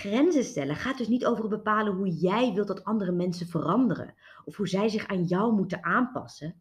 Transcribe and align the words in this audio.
Grenzen 0.00 0.44
stellen 0.44 0.76
gaat 0.76 0.98
dus 0.98 1.08
niet 1.08 1.26
over 1.26 1.48
bepalen 1.48 1.92
hoe 1.92 2.08
jij 2.08 2.52
wilt 2.54 2.66
dat 2.66 2.84
andere 2.84 3.12
mensen 3.12 3.46
veranderen 3.46 4.14
of 4.44 4.56
hoe 4.56 4.68
zij 4.68 4.88
zich 4.88 5.06
aan 5.06 5.24
jou 5.24 5.52
moeten 5.52 5.84
aanpassen. 5.84 6.54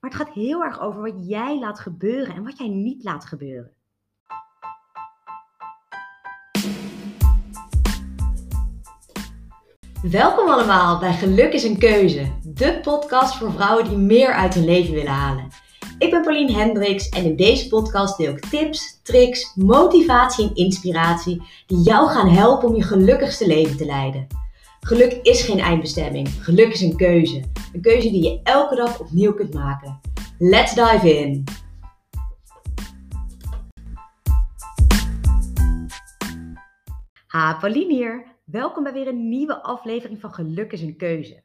Maar 0.00 0.10
het 0.10 0.20
gaat 0.20 0.34
heel 0.34 0.62
erg 0.62 0.80
over 0.80 1.00
wat 1.02 1.28
jij 1.28 1.58
laat 1.58 1.80
gebeuren 1.80 2.34
en 2.34 2.44
wat 2.44 2.58
jij 2.58 2.68
niet 2.68 3.04
laat 3.04 3.24
gebeuren. 3.24 3.72
Welkom 10.02 10.48
allemaal 10.48 10.98
bij 10.98 11.12
Geluk 11.12 11.52
is 11.52 11.64
een 11.64 11.78
Keuze, 11.78 12.32
de 12.42 12.78
podcast 12.82 13.36
voor 13.36 13.52
vrouwen 13.52 13.88
die 13.88 13.98
meer 13.98 14.32
uit 14.32 14.54
hun 14.54 14.64
leven 14.64 14.94
willen 14.94 15.12
halen. 15.12 15.48
Ik 16.00 16.10
ben 16.10 16.22
Pauline 16.22 16.52
Hendricks 16.52 17.08
en 17.08 17.24
in 17.24 17.36
deze 17.36 17.68
podcast 17.68 18.16
deel 18.16 18.32
ik 18.32 18.46
tips, 18.46 19.00
tricks, 19.02 19.54
motivatie 19.54 20.48
en 20.48 20.54
inspiratie 20.54 21.42
die 21.66 21.78
jou 21.78 22.08
gaan 22.08 22.28
helpen 22.28 22.68
om 22.68 22.76
je 22.76 22.82
gelukkigste 22.82 23.46
leven 23.46 23.76
te 23.76 23.84
leiden. 23.84 24.26
Geluk 24.80 25.12
is 25.12 25.42
geen 25.42 25.58
eindbestemming, 25.58 26.28
geluk 26.28 26.72
is 26.72 26.80
een 26.80 26.96
keuze. 26.96 27.42
Een 27.72 27.80
keuze 27.80 28.10
die 28.10 28.22
je 28.22 28.40
elke 28.42 28.74
dag 28.74 29.00
opnieuw 29.00 29.34
kunt 29.34 29.54
maken. 29.54 30.00
Let's 30.38 30.74
dive 30.74 31.18
in! 31.18 31.44
Ha, 37.26 37.54
Pauline 37.58 37.92
hier. 37.94 38.26
Welkom 38.44 38.82
bij 38.82 38.92
weer 38.92 39.08
een 39.08 39.28
nieuwe 39.28 39.62
aflevering 39.62 40.20
van 40.20 40.34
Geluk 40.34 40.72
is 40.72 40.82
een 40.82 40.96
keuze. 40.96 41.42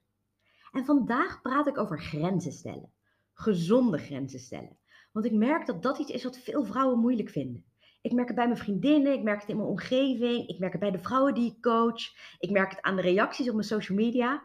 En 0.71 0.85
vandaag 0.85 1.41
praat 1.41 1.67
ik 1.67 1.77
over 1.77 2.01
grenzen 2.01 2.51
stellen 2.51 2.94
gezonde 3.35 3.97
grenzen 3.97 4.39
stellen. 4.39 4.77
Want 5.11 5.25
ik 5.25 5.33
merk 5.33 5.65
dat 5.65 5.83
dat 5.83 5.99
iets 5.99 6.11
is 6.11 6.23
wat 6.23 6.37
veel 6.37 6.65
vrouwen 6.65 6.99
moeilijk 6.99 7.29
vinden. 7.29 7.65
Ik 8.01 8.11
merk 8.11 8.27
het 8.27 8.35
bij 8.35 8.47
mijn 8.47 8.59
vriendinnen, 8.59 9.13
ik 9.13 9.23
merk 9.23 9.39
het 9.39 9.49
in 9.49 9.57
mijn 9.57 9.69
omgeving, 9.69 10.47
ik 10.47 10.59
merk 10.59 10.71
het 10.71 10.81
bij 10.81 10.91
de 10.91 10.99
vrouwen 10.99 11.33
die 11.33 11.51
ik 11.51 11.61
coach, 11.61 12.01
ik 12.39 12.49
merk 12.49 12.69
het 12.69 12.81
aan 12.81 12.95
de 12.95 13.01
reacties 13.01 13.47
op 13.47 13.53
mijn 13.53 13.67
social 13.67 13.97
media. 13.97 14.43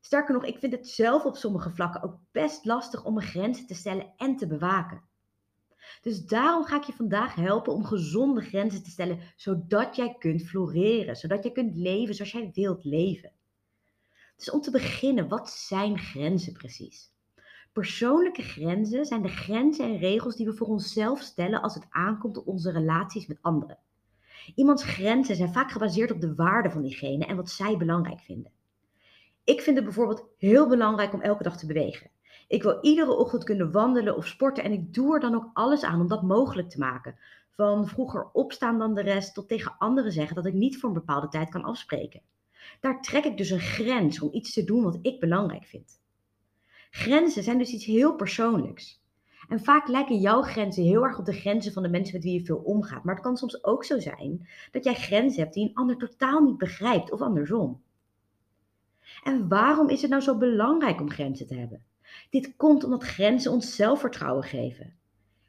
Sterker 0.00 0.34
nog, 0.34 0.44
ik 0.44 0.58
vind 0.58 0.72
het 0.72 0.88
zelf 0.88 1.24
op 1.24 1.36
sommige 1.36 1.70
vlakken 1.70 2.02
ook 2.02 2.18
best 2.32 2.64
lastig 2.64 3.04
om 3.04 3.14
mijn 3.14 3.26
grenzen 3.26 3.66
te 3.66 3.74
stellen 3.74 4.12
en 4.16 4.36
te 4.36 4.46
bewaken. 4.46 5.02
Dus 6.00 6.24
daarom 6.24 6.64
ga 6.64 6.76
ik 6.76 6.82
je 6.82 6.92
vandaag 6.92 7.34
helpen 7.34 7.72
om 7.72 7.84
gezonde 7.84 8.40
grenzen 8.40 8.82
te 8.82 8.90
stellen, 8.90 9.20
zodat 9.36 9.96
jij 9.96 10.16
kunt 10.18 10.42
floreren, 10.42 11.16
zodat 11.16 11.42
jij 11.42 11.52
kunt 11.52 11.74
leven 11.74 12.14
zoals 12.14 12.32
jij 12.32 12.50
wilt 12.54 12.84
leven. 12.84 13.32
Dus 14.36 14.50
om 14.50 14.60
te 14.60 14.70
beginnen, 14.70 15.28
wat 15.28 15.50
zijn 15.50 15.98
grenzen 15.98 16.52
precies? 16.52 17.14
Persoonlijke 17.76 18.42
grenzen 18.42 19.06
zijn 19.06 19.22
de 19.22 19.28
grenzen 19.28 19.84
en 19.84 19.98
regels 19.98 20.36
die 20.36 20.46
we 20.46 20.52
voor 20.52 20.66
onszelf 20.66 21.20
stellen 21.20 21.62
als 21.62 21.74
het 21.74 21.86
aankomt 21.90 22.36
op 22.36 22.46
onze 22.46 22.70
relaties 22.70 23.26
met 23.26 23.38
anderen. 23.40 23.78
Iemands 24.54 24.84
grenzen 24.84 25.36
zijn 25.36 25.52
vaak 25.52 25.70
gebaseerd 25.70 26.10
op 26.10 26.20
de 26.20 26.34
waarde 26.34 26.70
van 26.70 26.82
diegene 26.82 27.26
en 27.26 27.36
wat 27.36 27.50
zij 27.50 27.76
belangrijk 27.76 28.20
vinden. 28.20 28.52
Ik 29.44 29.60
vind 29.60 29.76
het 29.76 29.84
bijvoorbeeld 29.84 30.24
heel 30.38 30.68
belangrijk 30.68 31.12
om 31.12 31.20
elke 31.20 31.42
dag 31.42 31.58
te 31.58 31.66
bewegen. 31.66 32.10
Ik 32.48 32.62
wil 32.62 32.78
iedere 32.80 33.12
ochtend 33.16 33.44
kunnen 33.44 33.72
wandelen 33.72 34.16
of 34.16 34.26
sporten 34.26 34.64
en 34.64 34.72
ik 34.72 34.94
doe 34.94 35.14
er 35.14 35.20
dan 35.20 35.34
ook 35.34 35.50
alles 35.52 35.82
aan 35.82 36.00
om 36.00 36.08
dat 36.08 36.22
mogelijk 36.22 36.70
te 36.70 36.78
maken. 36.78 37.18
Van 37.50 37.88
vroeger 37.88 38.28
opstaan 38.32 38.78
dan 38.78 38.94
de 38.94 39.02
rest 39.02 39.34
tot 39.34 39.48
tegen 39.48 39.74
anderen 39.78 40.12
zeggen 40.12 40.36
dat 40.36 40.46
ik 40.46 40.54
niet 40.54 40.78
voor 40.78 40.88
een 40.88 40.94
bepaalde 40.94 41.28
tijd 41.28 41.48
kan 41.48 41.64
afspreken. 41.64 42.22
Daar 42.80 43.02
trek 43.02 43.24
ik 43.24 43.36
dus 43.36 43.50
een 43.50 43.60
grens 43.60 44.20
om 44.20 44.28
iets 44.32 44.52
te 44.52 44.64
doen 44.64 44.82
wat 44.82 44.98
ik 45.02 45.20
belangrijk 45.20 45.64
vind. 45.64 46.04
Grenzen 46.96 47.42
zijn 47.42 47.58
dus 47.58 47.72
iets 47.72 47.84
heel 47.84 48.14
persoonlijks. 48.14 49.02
En 49.48 49.60
vaak 49.60 49.88
lijken 49.88 50.20
jouw 50.20 50.42
grenzen 50.42 50.82
heel 50.82 51.04
erg 51.04 51.18
op 51.18 51.24
de 51.24 51.32
grenzen 51.32 51.72
van 51.72 51.82
de 51.82 51.88
mensen 51.88 52.14
met 52.14 52.24
wie 52.24 52.32
je 52.32 52.44
veel 52.44 52.56
omgaat. 52.56 53.04
Maar 53.04 53.14
het 53.14 53.24
kan 53.24 53.36
soms 53.36 53.64
ook 53.64 53.84
zo 53.84 54.00
zijn 54.00 54.48
dat 54.70 54.84
jij 54.84 54.94
grenzen 54.94 55.42
hebt 55.42 55.54
die 55.54 55.68
een 55.68 55.74
ander 55.74 55.96
totaal 55.96 56.40
niet 56.40 56.58
begrijpt 56.58 57.12
of 57.12 57.20
andersom. 57.20 57.82
En 59.24 59.48
waarom 59.48 59.88
is 59.88 60.00
het 60.00 60.10
nou 60.10 60.22
zo 60.22 60.38
belangrijk 60.38 61.00
om 61.00 61.10
grenzen 61.10 61.46
te 61.46 61.54
hebben? 61.54 61.84
Dit 62.30 62.56
komt 62.56 62.84
omdat 62.84 63.02
grenzen 63.02 63.52
ons 63.52 63.74
zelfvertrouwen 63.74 64.44
geven. 64.44 64.94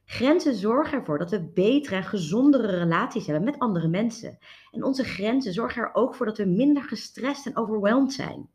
Grenzen 0.06 0.56
zorgen 0.56 0.97
ervoor 0.97 1.18
dat 1.18 1.31
we 1.31 1.52
betere 1.53 1.96
en 1.96 2.03
gezondere 2.03 2.78
relaties 2.78 3.25
hebben 3.25 3.44
met 3.44 3.59
andere 3.59 3.88
mensen. 3.88 4.38
En 4.72 4.84
onze 4.84 5.03
grenzen 5.03 5.53
zorgen 5.53 5.81
er 5.81 5.94
ook 5.94 6.16
voor 6.16 6.25
dat 6.25 6.38
we 6.38 6.46
minder 6.46 6.84
gestrest 6.84 7.46
en 7.46 7.57
overweldigd 7.57 8.13
zijn. 8.13 8.50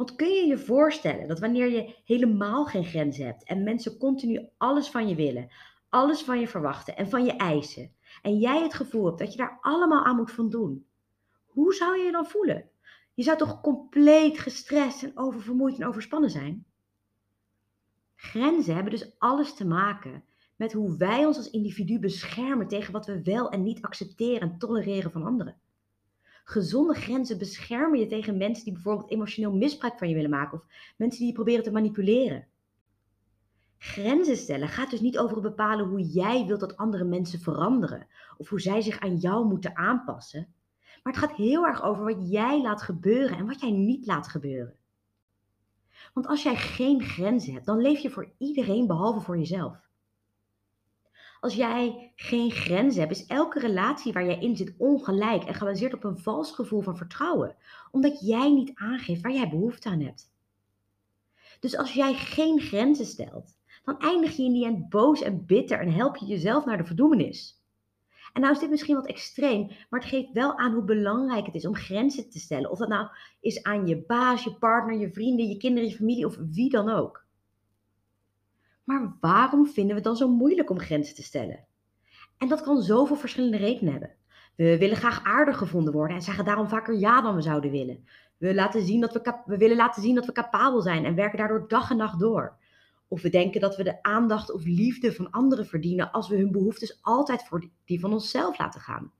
Want 0.00 0.16
kun 0.16 0.28
je 0.28 0.46
je 0.46 0.58
voorstellen 0.58 1.28
dat 1.28 1.38
wanneer 1.38 1.70
je 1.70 1.94
helemaal 2.04 2.64
geen 2.64 2.84
grenzen 2.84 3.26
hebt 3.26 3.44
en 3.44 3.62
mensen 3.62 3.98
continu 3.98 4.48
alles 4.56 4.88
van 4.88 5.08
je 5.08 5.14
willen, 5.14 5.48
alles 5.88 6.22
van 6.22 6.40
je 6.40 6.48
verwachten 6.48 6.96
en 6.96 7.08
van 7.08 7.24
je 7.24 7.32
eisen, 7.32 7.94
en 8.22 8.38
jij 8.38 8.62
het 8.62 8.74
gevoel 8.74 9.04
hebt 9.04 9.18
dat 9.18 9.32
je 9.32 9.38
daar 9.38 9.58
allemaal 9.60 10.04
aan 10.04 10.16
moet 10.16 10.30
voldoen, 10.30 10.86
hoe 11.46 11.74
zou 11.74 11.98
je 11.98 12.04
je 12.04 12.12
dan 12.12 12.26
voelen? 12.26 12.70
Je 13.14 13.22
zou 13.22 13.38
toch 13.38 13.60
compleet 13.60 14.38
gestrest 14.38 15.02
en 15.02 15.18
oververmoeid 15.18 15.78
en 15.78 15.86
overspannen 15.86 16.30
zijn? 16.30 16.64
Grenzen 18.14 18.74
hebben 18.74 18.92
dus 18.92 19.18
alles 19.18 19.54
te 19.54 19.66
maken 19.66 20.24
met 20.56 20.72
hoe 20.72 20.96
wij 20.96 21.26
ons 21.26 21.36
als 21.36 21.50
individu 21.50 21.98
beschermen 21.98 22.68
tegen 22.68 22.92
wat 22.92 23.06
we 23.06 23.22
wel 23.22 23.50
en 23.50 23.62
niet 23.62 23.82
accepteren 23.82 24.40
en 24.40 24.58
tolereren 24.58 25.12
van 25.12 25.24
anderen. 25.24 25.60
Gezonde 26.50 26.94
grenzen 26.94 27.38
beschermen 27.38 27.98
je 27.98 28.06
tegen 28.06 28.36
mensen 28.36 28.64
die 28.64 28.72
bijvoorbeeld 28.72 29.10
emotioneel 29.10 29.52
misbruik 29.52 29.98
van 29.98 30.08
je 30.08 30.14
willen 30.14 30.30
maken 30.30 30.58
of 30.58 30.66
mensen 30.96 31.18
die 31.18 31.28
je 31.28 31.34
proberen 31.34 31.64
te 31.64 31.70
manipuleren. 31.70 32.46
Grenzen 33.78 34.36
stellen 34.36 34.68
gaat 34.68 34.90
dus 34.90 35.00
niet 35.00 35.18
over 35.18 35.40
bepalen 35.40 35.86
hoe 35.86 36.02
jij 36.02 36.46
wilt 36.46 36.60
dat 36.60 36.76
andere 36.76 37.04
mensen 37.04 37.40
veranderen 37.40 38.06
of 38.36 38.48
hoe 38.48 38.60
zij 38.60 38.80
zich 38.80 39.00
aan 39.00 39.16
jou 39.16 39.46
moeten 39.46 39.76
aanpassen. 39.76 40.54
Maar 41.02 41.12
het 41.12 41.22
gaat 41.22 41.36
heel 41.36 41.66
erg 41.66 41.82
over 41.82 42.04
wat 42.04 42.30
jij 42.30 42.62
laat 42.62 42.82
gebeuren 42.82 43.36
en 43.36 43.46
wat 43.46 43.60
jij 43.60 43.70
niet 43.70 44.06
laat 44.06 44.28
gebeuren. 44.28 44.76
Want 46.14 46.26
als 46.26 46.42
jij 46.42 46.56
geen 46.56 47.02
grenzen 47.02 47.52
hebt, 47.52 47.66
dan 47.66 47.80
leef 47.80 47.98
je 48.00 48.10
voor 48.10 48.32
iedereen 48.38 48.86
behalve 48.86 49.20
voor 49.20 49.38
jezelf. 49.38 49.89
Als 51.40 51.54
jij 51.54 52.12
geen 52.16 52.50
grenzen 52.50 53.00
hebt, 53.00 53.12
is 53.12 53.26
elke 53.26 53.58
relatie 53.58 54.12
waar 54.12 54.24
jij 54.24 54.38
in 54.38 54.56
zit 54.56 54.74
ongelijk 54.78 55.44
en 55.44 55.54
gebaseerd 55.54 55.94
op 55.94 56.04
een 56.04 56.18
vals 56.18 56.52
gevoel 56.52 56.80
van 56.80 56.96
vertrouwen, 56.96 57.56
omdat 57.90 58.20
jij 58.20 58.52
niet 58.52 58.72
aangeeft 58.74 59.22
waar 59.22 59.32
jij 59.32 59.48
behoefte 59.48 59.88
aan 59.88 60.00
hebt. 60.00 60.32
Dus 61.60 61.76
als 61.76 61.92
jij 61.92 62.14
geen 62.14 62.60
grenzen 62.60 63.06
stelt, 63.06 63.58
dan 63.84 63.98
eindig 63.98 64.36
je 64.36 64.42
in 64.42 64.52
die 64.52 64.64
end 64.64 64.88
boos 64.88 65.22
en 65.22 65.46
bitter 65.46 65.80
en 65.80 65.92
help 65.92 66.16
je 66.16 66.26
jezelf 66.26 66.64
naar 66.64 66.76
de 66.76 66.84
verdoemenis. 66.84 67.60
En 68.32 68.40
nou 68.40 68.52
is 68.54 68.60
dit 68.60 68.70
misschien 68.70 68.94
wat 68.94 69.06
extreem, 69.06 69.66
maar 69.66 70.00
het 70.00 70.08
geeft 70.08 70.32
wel 70.32 70.58
aan 70.58 70.72
hoe 70.72 70.84
belangrijk 70.84 71.46
het 71.46 71.54
is 71.54 71.66
om 71.66 71.74
grenzen 71.74 72.30
te 72.30 72.38
stellen. 72.38 72.70
Of 72.70 72.78
dat 72.78 72.88
nou 72.88 73.08
is 73.40 73.62
aan 73.62 73.86
je 73.86 74.04
baas, 74.06 74.44
je 74.44 74.54
partner, 74.54 74.98
je 74.98 75.12
vrienden, 75.12 75.48
je 75.48 75.56
kinderen, 75.56 75.88
je 75.88 75.96
familie 75.96 76.26
of 76.26 76.36
wie 76.36 76.70
dan 76.70 76.88
ook. 76.88 77.19
Maar 78.84 79.16
waarom 79.20 79.66
vinden 79.66 79.88
we 79.88 79.94
het 79.94 80.04
dan 80.04 80.16
zo 80.16 80.28
moeilijk 80.28 80.70
om 80.70 80.78
grenzen 80.78 81.14
te 81.14 81.22
stellen? 81.22 81.64
En 82.38 82.48
dat 82.48 82.62
kan 82.62 82.82
zoveel 82.82 83.16
verschillende 83.16 83.56
redenen 83.56 83.92
hebben. 83.92 84.14
We 84.56 84.78
willen 84.78 84.96
graag 84.96 85.24
aardig 85.24 85.58
gevonden 85.58 85.92
worden 85.92 86.16
en 86.16 86.22
zeggen 86.22 86.44
daarom 86.44 86.68
vaker 86.68 86.94
ja 86.94 87.20
dan 87.20 87.34
we 87.34 87.42
zouden 87.42 87.70
willen. 87.70 88.04
We, 88.36 88.54
laten 88.54 88.82
zien 88.82 89.00
dat 89.00 89.12
we, 89.12 89.40
we 89.46 89.56
willen 89.56 89.76
laten 89.76 90.02
zien 90.02 90.14
dat 90.14 90.26
we 90.26 90.32
capabel 90.32 90.80
zijn 90.80 91.04
en 91.04 91.14
werken 91.14 91.38
daardoor 91.38 91.68
dag 91.68 91.90
en 91.90 91.96
nacht 91.96 92.18
door. 92.18 92.56
Of 93.08 93.22
we 93.22 93.28
denken 93.28 93.60
dat 93.60 93.76
we 93.76 93.84
de 93.84 94.02
aandacht 94.02 94.52
of 94.52 94.64
liefde 94.64 95.12
van 95.12 95.30
anderen 95.30 95.66
verdienen 95.66 96.10
als 96.10 96.28
we 96.28 96.36
hun 96.36 96.52
behoeftes 96.52 96.98
altijd 97.02 97.44
voor 97.46 97.68
die 97.84 98.00
van 98.00 98.12
onszelf 98.12 98.58
laten 98.58 98.80
gaan. 98.80 99.12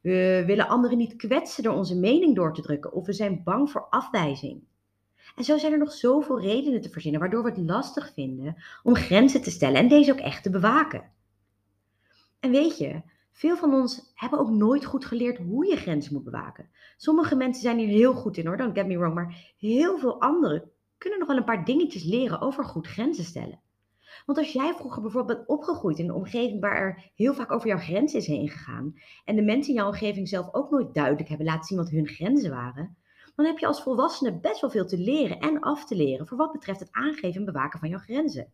We 0.00 0.42
willen 0.46 0.68
anderen 0.68 0.98
niet 0.98 1.16
kwetsen 1.16 1.62
door 1.62 1.74
onze 1.74 1.98
mening 1.98 2.34
door 2.34 2.54
te 2.54 2.62
drukken 2.62 2.92
of 2.92 3.06
we 3.06 3.12
zijn 3.12 3.42
bang 3.44 3.70
voor 3.70 3.86
afwijzing. 3.90 4.62
En 5.36 5.44
zo 5.44 5.58
zijn 5.58 5.72
er 5.72 5.78
nog 5.78 5.92
zoveel 5.92 6.40
redenen 6.40 6.80
te 6.80 6.90
verzinnen 6.90 7.20
waardoor 7.20 7.42
we 7.42 7.48
het 7.48 7.58
lastig 7.58 8.12
vinden 8.12 8.56
om 8.82 8.94
grenzen 8.94 9.42
te 9.42 9.50
stellen 9.50 9.80
en 9.80 9.88
deze 9.88 10.12
ook 10.12 10.18
echt 10.18 10.42
te 10.42 10.50
bewaken. 10.50 11.10
En 12.40 12.50
weet 12.50 12.78
je, 12.78 13.02
veel 13.32 13.56
van 13.56 13.74
ons 13.74 14.12
hebben 14.14 14.38
ook 14.38 14.50
nooit 14.50 14.84
goed 14.84 15.04
geleerd 15.04 15.38
hoe 15.38 15.66
je 15.66 15.76
grenzen 15.76 16.12
moet 16.12 16.24
bewaken. 16.24 16.68
Sommige 16.96 17.36
mensen 17.36 17.62
zijn 17.62 17.78
hier 17.78 17.88
heel 17.88 18.14
goed 18.14 18.36
in 18.36 18.46
hoor, 18.46 18.56
don't 18.56 18.78
get 18.78 18.86
me 18.86 18.98
wrong, 18.98 19.14
maar 19.14 19.54
heel 19.58 19.98
veel 19.98 20.20
anderen 20.20 20.70
kunnen 20.98 21.18
nog 21.18 21.28
wel 21.28 21.36
een 21.36 21.44
paar 21.44 21.64
dingetjes 21.64 22.04
leren 22.04 22.40
over 22.40 22.64
goed 22.64 22.86
grenzen 22.86 23.24
stellen. 23.24 23.60
Want 24.26 24.38
als 24.38 24.52
jij 24.52 24.74
vroeger 24.74 25.02
bijvoorbeeld 25.02 25.36
bent 25.36 25.48
opgegroeid 25.48 25.98
in 25.98 26.04
een 26.04 26.14
omgeving 26.14 26.60
waar 26.60 26.76
er 26.76 27.10
heel 27.14 27.34
vaak 27.34 27.52
over 27.52 27.68
jouw 27.68 27.78
grenzen 27.78 28.18
is 28.18 28.26
heen 28.26 28.48
gegaan 28.48 28.94
en 29.24 29.36
de 29.36 29.42
mensen 29.42 29.68
in 29.68 29.78
jouw 29.78 29.88
omgeving 29.88 30.28
zelf 30.28 30.54
ook 30.54 30.70
nooit 30.70 30.94
duidelijk 30.94 31.28
hebben 31.28 31.46
laten 31.46 31.64
zien 31.64 31.78
wat 31.78 31.90
hun 31.90 32.06
grenzen 32.06 32.50
waren, 32.50 32.96
dan 33.34 33.44
heb 33.46 33.58
je 33.58 33.66
als 33.66 33.82
volwassene 33.82 34.40
best 34.40 34.60
wel 34.60 34.70
veel 34.70 34.86
te 34.86 34.98
leren 34.98 35.40
en 35.40 35.60
af 35.60 35.84
te 35.84 35.96
leren 35.96 36.26
voor 36.26 36.36
wat 36.36 36.52
betreft 36.52 36.80
het 36.80 36.92
aangeven 36.92 37.40
en 37.40 37.44
bewaken 37.44 37.78
van 37.78 37.88
jouw 37.88 37.98
grenzen. 37.98 38.52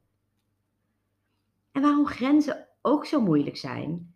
En 1.72 1.82
waarom 1.82 2.06
grenzen 2.06 2.68
ook 2.82 3.06
zo 3.06 3.20
moeilijk 3.20 3.56
zijn, 3.56 4.14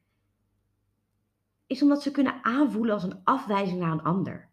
is 1.67 1.83
omdat 1.83 2.03
ze 2.03 2.11
kunnen 2.11 2.45
aanvoelen 2.45 2.95
als 2.95 3.03
een 3.03 3.21
afwijzing 3.25 3.81
naar 3.81 3.93
een 3.93 4.03
ander. 4.03 4.53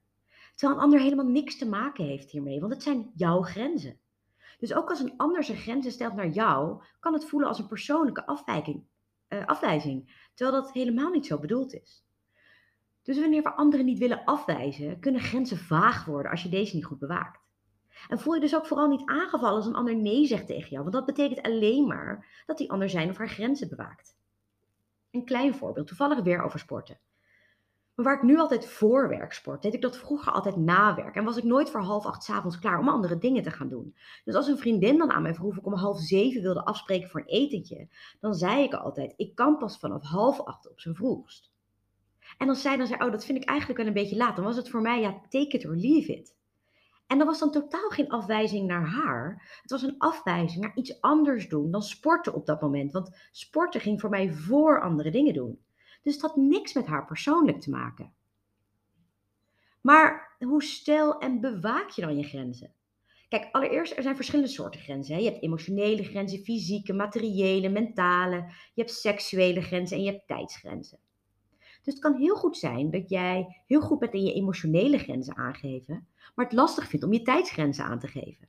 Terwijl 0.55 0.79
een 0.79 0.85
ander 0.85 0.99
helemaal 0.99 1.25
niks 1.25 1.57
te 1.57 1.69
maken 1.69 2.05
heeft 2.05 2.31
hiermee, 2.31 2.59
want 2.59 2.73
het 2.73 2.83
zijn 2.83 3.11
jouw 3.15 3.41
grenzen. 3.41 3.99
Dus 4.59 4.73
ook 4.73 4.89
als 4.89 4.99
een 4.99 5.17
ander 5.17 5.43
zijn 5.43 5.57
grenzen 5.57 5.91
stelt 5.91 6.13
naar 6.13 6.29
jou, 6.29 6.83
kan 6.99 7.13
het 7.13 7.25
voelen 7.25 7.49
als 7.49 7.59
een 7.59 7.67
persoonlijke 7.67 8.25
afwijking, 8.25 8.83
uh, 9.29 9.45
afwijzing, 9.45 10.27
terwijl 10.33 10.61
dat 10.61 10.73
helemaal 10.73 11.09
niet 11.09 11.25
zo 11.25 11.39
bedoeld 11.39 11.73
is. 11.73 12.05
Dus 13.03 13.19
wanneer 13.19 13.43
we 13.43 13.53
anderen 13.53 13.85
niet 13.85 13.99
willen 13.99 14.23
afwijzen, 14.25 14.99
kunnen 14.99 15.21
grenzen 15.21 15.57
vaag 15.57 16.05
worden 16.05 16.31
als 16.31 16.43
je 16.43 16.49
deze 16.49 16.75
niet 16.75 16.85
goed 16.85 16.99
bewaakt. 16.99 17.39
En 18.07 18.19
voel 18.19 18.33
je 18.33 18.39
dus 18.39 18.55
ook 18.55 18.65
vooral 18.65 18.87
niet 18.87 19.05
aangevallen 19.05 19.55
als 19.55 19.65
een 19.65 19.75
ander 19.75 19.95
nee 19.95 20.25
zegt 20.25 20.47
tegen 20.47 20.69
jou, 20.69 20.81
want 20.81 20.93
dat 20.93 21.05
betekent 21.05 21.41
alleen 21.41 21.87
maar 21.87 22.43
dat 22.45 22.57
die 22.57 22.71
ander 22.71 22.89
zijn 22.89 23.09
of 23.09 23.17
haar 23.17 23.29
grenzen 23.29 23.69
bewaakt. 23.69 24.17
Een 25.11 25.25
klein 25.25 25.55
voorbeeld, 25.55 25.87
toevallig 25.87 26.21
weer 26.21 26.41
over 26.41 26.59
sporten. 26.59 26.99
Maar 27.95 28.05
waar 28.05 28.15
ik 28.15 28.21
nu 28.21 28.39
altijd 28.39 28.65
voor 28.65 29.09
werk 29.09 29.33
sport, 29.33 29.61
deed 29.61 29.73
ik 29.73 29.81
dat 29.81 29.97
vroeger 29.97 30.31
altijd 30.31 30.55
na 30.55 30.95
werk. 30.95 31.15
En 31.15 31.23
was 31.23 31.37
ik 31.37 31.43
nooit 31.43 31.69
voor 31.69 31.81
half 31.81 32.05
acht 32.05 32.23
s'avonds 32.23 32.59
klaar 32.59 32.79
om 32.79 32.89
andere 32.89 33.17
dingen 33.17 33.43
te 33.43 33.51
gaan 33.51 33.69
doen. 33.69 33.95
Dus 34.23 34.35
als 34.35 34.47
een 34.47 34.57
vriendin 34.57 34.97
dan 34.97 35.11
aan 35.11 35.21
mij 35.21 35.33
vroeg 35.33 35.51
of 35.51 35.57
ik 35.57 35.65
om 35.65 35.73
half 35.73 35.99
zeven 35.99 36.41
wilde 36.41 36.65
afspreken 36.65 37.09
voor 37.09 37.19
een 37.19 37.27
etentje, 37.27 37.87
dan 38.19 38.33
zei 38.33 38.63
ik 38.63 38.73
altijd, 38.73 39.13
ik 39.17 39.35
kan 39.35 39.57
pas 39.57 39.79
vanaf 39.79 40.03
half 40.03 40.41
acht 40.41 40.69
op 40.69 40.79
zijn 40.79 40.95
vroegst. 40.95 41.50
En 42.37 42.49
als 42.49 42.61
zij 42.61 42.77
dan 42.77 42.87
zei, 42.87 43.03
oh 43.03 43.11
dat 43.11 43.25
vind 43.25 43.41
ik 43.41 43.49
eigenlijk 43.49 43.79
wel 43.79 43.87
een 43.87 44.01
beetje 44.01 44.15
laat, 44.15 44.35
dan 44.35 44.45
was 44.45 44.55
het 44.55 44.69
voor 44.69 44.81
mij, 44.81 45.01
ja, 45.01 45.21
take 45.29 45.57
it 45.57 45.65
or 45.65 45.75
leave 45.75 46.13
it. 46.13 46.35
En 47.07 47.17
dat 47.17 47.27
was 47.27 47.39
dan 47.39 47.51
totaal 47.51 47.89
geen 47.89 48.09
afwijzing 48.09 48.67
naar 48.67 48.87
haar. 48.87 49.57
Het 49.61 49.71
was 49.71 49.81
een 49.81 49.95
afwijzing 49.97 50.61
naar 50.61 50.75
iets 50.75 51.01
anders 51.01 51.49
doen 51.49 51.71
dan 51.71 51.81
sporten 51.81 52.33
op 52.33 52.45
dat 52.45 52.61
moment. 52.61 52.91
Want 52.91 53.17
sporten 53.31 53.81
ging 53.81 54.01
voor 54.01 54.09
mij 54.09 54.33
voor 54.33 54.81
andere 54.81 55.11
dingen 55.11 55.33
doen. 55.33 55.59
Dus 56.01 56.19
dat 56.19 56.29
had 56.29 56.39
niks 56.39 56.73
met 56.73 56.85
haar 56.85 57.05
persoonlijk 57.05 57.61
te 57.61 57.69
maken. 57.69 58.13
Maar 59.81 60.35
hoe 60.39 60.63
stel 60.63 61.19
en 61.19 61.41
bewaak 61.41 61.89
je 61.89 62.01
dan 62.01 62.17
je 62.17 62.23
grenzen? 62.23 62.73
Kijk, 63.29 63.49
allereerst, 63.51 63.97
er 63.97 64.03
zijn 64.03 64.15
verschillende 64.15 64.51
soorten 64.51 64.81
grenzen. 64.81 65.15
Hè? 65.15 65.21
Je 65.21 65.29
hebt 65.29 65.43
emotionele 65.43 66.03
grenzen, 66.03 66.39
fysieke, 66.39 66.93
materiële, 66.93 67.69
mentale. 67.69 68.35
Je 68.73 68.81
hebt 68.81 68.93
seksuele 68.93 69.61
grenzen 69.61 69.97
en 69.97 70.03
je 70.03 70.11
hebt 70.11 70.27
tijdsgrenzen. 70.27 70.99
Dus 71.83 71.93
het 71.93 72.03
kan 72.03 72.15
heel 72.15 72.35
goed 72.35 72.57
zijn 72.57 72.91
dat 72.91 73.09
jij 73.09 73.63
heel 73.67 73.81
goed 73.81 73.99
bent 73.99 74.13
in 74.13 74.23
je 74.23 74.33
emotionele 74.33 74.97
grenzen 74.97 75.37
aangeven, 75.37 76.07
maar 76.35 76.45
het 76.45 76.53
lastig 76.53 76.87
vindt 76.87 77.05
om 77.05 77.13
je 77.13 77.21
tijdsgrenzen 77.21 77.85
aan 77.85 77.99
te 77.99 78.07
geven. 78.07 78.47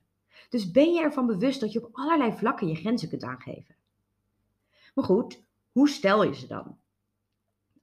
Dus 0.49 0.71
ben 0.71 0.93
je 0.93 1.01
ervan 1.01 1.25
bewust 1.25 1.59
dat 1.59 1.71
je 1.71 1.85
op 1.85 1.89
allerlei 1.91 2.31
vlakken 2.31 2.67
je 2.67 2.75
grenzen 2.75 3.09
kunt 3.09 3.23
aangeven. 3.23 3.75
Maar 4.95 5.05
goed, 5.05 5.43
hoe 5.71 5.89
stel 5.89 6.23
je 6.23 6.35
ze 6.35 6.47
dan? 6.47 6.77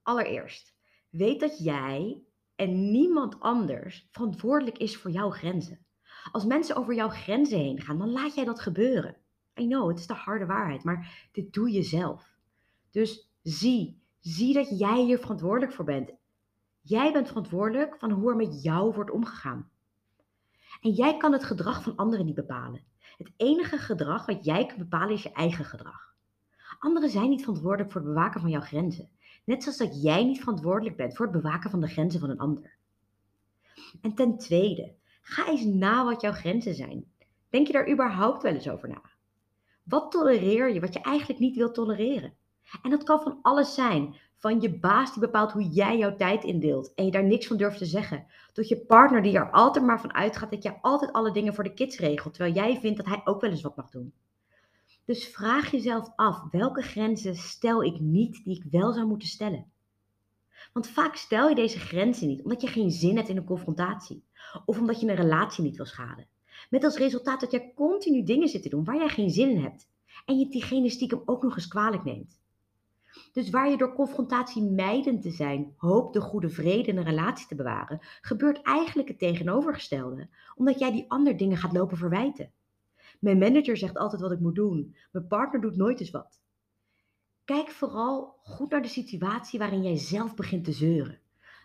Allereerst, 0.03 0.75
weet 1.09 1.41
dat 1.41 1.59
jij 1.59 2.23
en 2.57 2.91
niemand 2.91 3.41
anders 3.41 4.09
verantwoordelijk 4.11 4.79
is 4.79 4.97
voor 4.97 5.11
jouw 5.11 5.31
grenzen. 5.31 5.85
Als 6.33 6.45
mensen 6.45 6.77
over 6.77 6.95
jouw 6.95 7.09
grenzen 7.09 7.59
heen 7.59 7.81
gaan, 7.81 7.99
dan 7.99 8.11
laat 8.11 8.35
jij 8.35 8.45
dat 8.45 8.61
gebeuren. 8.61 9.17
I 9.61 9.67
know, 9.67 9.89
het 9.89 9.99
is 9.99 10.07
de 10.07 10.15
harde 10.15 10.47
waarheid, 10.47 10.85
maar 10.85 11.29
dit 11.33 11.53
doe 11.53 11.71
je 11.71 11.83
zelf. 11.83 12.37
Dus 12.91 13.31
zie, 13.43 14.00
zie 14.21 14.55
dat 14.55 14.79
jij 14.79 15.03
hier 15.03 15.19
verantwoordelijk 15.19 15.73
voor 15.73 15.85
bent. 15.85 16.13
Jij 16.81 17.13
bent 17.13 17.29
verantwoordelijk 17.29 17.97
van 17.99 18.11
hoe 18.11 18.31
er 18.31 18.37
met 18.37 18.63
jou 18.63 18.95
wordt 18.95 19.11
omgegaan. 19.11 19.71
En 20.81 20.91
jij 20.91 21.17
kan 21.17 21.33
het 21.33 21.45
gedrag 21.45 21.83
van 21.83 21.97
anderen 21.97 22.27
niet 22.27 22.35
bepalen. 22.35 22.85
Het 23.17 23.33
enige 23.37 23.79
gedrag 23.79 24.27
wat 24.27 24.45
jij 24.45 24.67
kunt 24.67 24.79
bepalen 24.79 25.15
is 25.15 25.23
je 25.23 25.33
eigen 25.33 25.65
gedrag. 25.65 26.15
Anderen 26.79 27.11
zijn 27.11 27.29
niet 27.29 27.41
verantwoordelijk 27.41 27.93
voor 27.93 28.01
het 28.01 28.11
bewaken 28.11 28.41
van 28.41 28.51
jouw 28.51 28.61
grenzen. 28.61 29.11
Net 29.45 29.63
zoals 29.63 29.79
dat 29.79 30.03
jij 30.03 30.25
niet 30.25 30.39
verantwoordelijk 30.39 30.97
bent 30.97 31.17
voor 31.17 31.27
het 31.27 31.43
bewaken 31.43 31.71
van 31.71 31.81
de 31.81 31.89
grenzen 31.89 32.21
van 32.21 32.31
een 32.31 32.39
ander. 32.39 32.77
En 34.01 34.15
ten 34.15 34.39
tweede, 34.39 34.95
ga 35.23 35.49
eens 35.49 35.65
na 35.65 36.05
wat 36.05 36.21
jouw 36.21 36.33
grenzen 36.33 36.75
zijn. 36.75 37.13
Denk 37.49 37.67
je 37.67 37.73
daar 37.73 37.91
überhaupt 37.91 38.43
wel 38.43 38.53
eens 38.53 38.69
over 38.69 38.89
na? 38.89 39.03
Wat 39.83 40.11
tolereer 40.11 40.73
je 40.73 40.81
wat 40.81 40.95
je 40.95 41.01
eigenlijk 41.01 41.41
niet 41.41 41.57
wilt 41.57 41.75
tolereren? 41.75 42.35
En 42.83 42.91
dat 42.91 43.03
kan 43.03 43.21
van 43.21 43.39
alles 43.43 43.75
zijn. 43.75 44.15
Van 44.37 44.61
je 44.61 44.79
baas 44.79 45.13
die 45.13 45.21
bepaalt 45.21 45.53
hoe 45.53 45.69
jij 45.69 45.99
jouw 45.99 46.17
tijd 46.17 46.45
indeelt 46.45 46.95
en 46.95 47.05
je 47.05 47.11
daar 47.11 47.25
niks 47.25 47.47
van 47.47 47.57
durft 47.57 47.79
te 47.79 47.87
zeggen. 47.87 48.27
Tot 48.53 48.69
je 48.69 48.85
partner 48.87 49.23
die 49.23 49.37
er 49.37 49.51
altijd 49.51 49.85
maar 49.85 50.01
van 50.01 50.15
uitgaat 50.15 50.51
dat 50.51 50.63
jij 50.63 50.79
altijd 50.81 51.13
alle 51.13 51.33
dingen 51.33 51.55
voor 51.55 51.65
de 51.65 51.75
kids 51.75 51.99
regelt, 51.99 52.35
terwijl 52.35 52.55
jij 52.55 52.81
vindt 52.81 52.97
dat 52.97 53.07
hij 53.07 53.21
ook 53.25 53.41
wel 53.41 53.51
eens 53.51 53.63
wat 53.63 53.77
mag 53.77 53.91
doen. 53.91 54.13
Dus 55.05 55.27
vraag 55.27 55.71
jezelf 55.71 56.13
af, 56.17 56.43
welke 56.51 56.83
grenzen 56.83 57.37
stel 57.37 57.85
ik 57.85 58.01
niet 58.01 58.45
die 58.45 58.57
ik 58.57 58.71
wel 58.71 58.93
zou 58.93 59.07
moeten 59.07 59.29
stellen? 59.29 59.73
Want 60.73 60.89
vaak 60.89 61.17
stel 61.17 61.49
je 61.49 61.55
deze 61.55 61.79
grenzen 61.79 62.29
niet 62.29 62.43
omdat 62.43 62.61
je 62.61 62.67
geen 62.67 62.91
zin 62.91 63.17
hebt 63.17 63.29
in 63.29 63.37
een 63.37 63.45
confrontatie. 63.45 64.25
Of 64.65 64.79
omdat 64.79 65.01
je 65.01 65.09
een 65.09 65.15
relatie 65.15 65.65
niet 65.65 65.77
wil 65.77 65.87
schaden. 65.87 66.27
Met 66.71 66.85
als 66.85 66.97
resultaat 66.97 67.41
dat 67.41 67.51
jij 67.51 67.73
continu 67.75 68.23
dingen 68.23 68.49
zit 68.49 68.63
te 68.63 68.69
doen 68.69 68.85
waar 68.85 68.97
jij 68.97 69.09
geen 69.09 69.31
zin 69.31 69.51
in 69.51 69.63
hebt. 69.63 69.89
En 70.25 70.39
je 70.39 70.49
diegene 70.49 70.91
stiekem 70.91 71.23
ook 71.25 71.43
nog 71.43 71.57
eens 71.57 71.69
kwalijk 71.69 72.05
neemt. 72.05 72.41
Dus 73.33 73.51
waar 73.51 73.71
je 73.71 73.77
door 73.77 73.95
confrontatie 73.95 74.63
mijdend 74.63 75.23
te 75.23 75.31
zijn 75.31 75.75
hoopt 75.77 76.15
de 76.15 76.21
goede 76.21 76.49
vrede 76.49 76.89
in 76.89 76.97
een 76.97 77.05
relatie 77.05 77.47
te 77.47 77.55
bewaren, 77.55 77.99
gebeurt 78.21 78.63
eigenlijk 78.63 79.09
het 79.09 79.19
tegenovergestelde, 79.19 80.29
omdat 80.55 80.79
jij 80.79 80.93
die 80.93 81.11
ander 81.11 81.37
dingen 81.37 81.57
gaat 81.57 81.73
lopen 81.73 81.97
verwijten. 81.97 82.53
Mijn 83.21 83.39
manager 83.39 83.77
zegt 83.77 83.97
altijd 83.97 84.21
wat 84.23 84.33
ik 84.33 84.41
moet 84.41 84.55
doen. 84.55 84.97
Mijn 85.13 85.27
partner 85.27 85.61
doet 85.61 85.77
nooit 85.77 86.01
eens 86.01 86.11
wat. 86.11 86.41
Kijk 87.45 87.69
vooral 87.69 88.39
goed 88.43 88.71
naar 88.71 88.83
de 88.83 88.89
situatie 88.89 89.59
waarin 89.59 89.83
jij 89.83 89.97
zelf 89.97 90.35
begint 90.35 90.65
te 90.65 90.73
zeuren. 90.73 91.21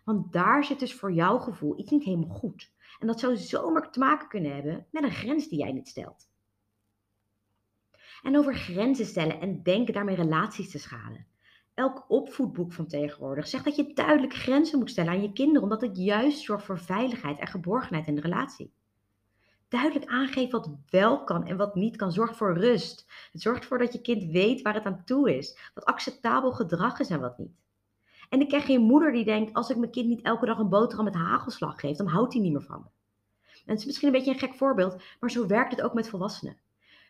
Want 0.06 0.32
daar 0.32 0.64
zit 0.64 0.80
dus 0.80 0.94
voor 0.94 1.14
jouw 1.14 1.38
gevoel 1.38 1.80
iets 1.80 1.92
niet 1.92 2.04
helemaal 2.04 2.36
goed. 2.38 2.74
En 3.00 3.08
dat 3.08 3.20
zou 3.20 3.38
zomaar 3.38 3.92
te 3.92 4.00
maken 4.00 4.28
kunnen 4.28 4.54
hebben 4.56 4.86
met 4.92 5.04
een 5.04 5.12
grens 5.12 5.48
die 5.48 5.60
jij 5.60 5.72
niet 5.72 5.88
stelt. 5.88 6.30
En 8.22 8.38
over 8.38 8.56
grenzen 8.56 9.06
stellen 9.06 9.40
en 9.40 9.64
denken 9.64 9.94
daarmee 9.94 10.16
relaties 10.16 10.72
te 10.72 10.80
schaden. 10.80 11.26
Elk 11.76 12.06
opvoedboek 12.08 12.74
van 12.74 12.88
tegenwoordig 12.88 13.48
zegt 13.48 13.64
dat 13.64 13.76
je 13.76 13.94
duidelijk 13.94 14.34
grenzen 14.34 14.80
moet 14.80 14.90
stellen 14.90 15.12
aan 15.12 15.22
je 15.22 15.34
kinderen, 15.34 15.64
omdat 15.64 15.82
het 15.82 15.98
juist 15.98 16.40
zorgt 16.40 16.66
voor 16.66 16.80
veiligheid 16.80 17.40
en 17.40 17.48
geborgenheid 17.48 18.08
in 18.08 18.16
de 18.16 18.22
relatie 18.22 18.74
duidelijk 19.76 20.12
aangeven 20.12 20.60
wat 20.60 20.70
wel 20.90 21.24
kan 21.24 21.46
en 21.46 21.58
wat 21.58 21.76
niet 21.76 21.96
kan. 21.96 22.12
Zorgt 22.12 22.38
voor 22.38 22.58
rust. 22.58 23.06
Het 23.32 23.42
zorgt 23.42 23.62
ervoor 23.62 23.78
dat 23.78 23.94
je 23.94 24.02
kind 24.02 24.32
weet 24.32 24.62
waar 24.62 24.74
het 24.74 24.86
aan 24.86 25.04
toe 25.06 25.38
is. 25.38 25.72
Wat 25.74 25.86
acceptabel 25.86 26.52
gedrag 26.52 27.00
is 27.00 27.10
en 27.10 27.20
wat 27.20 27.38
niet. 27.38 27.64
En 28.30 28.42
ik 28.42 28.50
ken 28.50 28.62
geen 28.62 28.82
moeder 28.82 29.12
die 29.12 29.26
denkt: 29.26 29.54
als 29.54 29.70
ik 29.70 29.78
mijn 29.78 29.92
kind 29.92 30.08
niet 30.08 30.22
elke 30.22 30.46
dag 30.46 30.58
een 30.58 30.70
boterham 30.70 31.06
met 31.06 31.16
hagelslag 31.16 31.80
geef, 31.80 31.98
dan 31.98 32.08
houdt 32.08 32.34
hij 32.34 32.42
niet 32.42 32.52
meer 32.52 32.62
van 32.62 32.82
me. 32.84 32.90
Het 33.66 33.80
is 33.80 33.86
misschien 33.86 34.08
een 34.08 34.14
beetje 34.14 34.32
een 34.32 34.40
gek 34.40 34.54
voorbeeld, 34.54 35.04
maar 35.20 35.32
zo 35.32 35.48
werkt 35.48 35.72
het 35.72 35.82
ook 35.82 35.94
met 35.94 36.10
volwassenen. 36.10 36.58